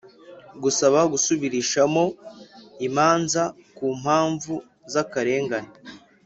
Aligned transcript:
gusaba 0.63 0.99
gusubirishamo 1.11 2.03
imanza 2.87 3.41
ku 3.75 3.85
mpamvu 4.01 4.53
z’akarengane: 4.91 5.71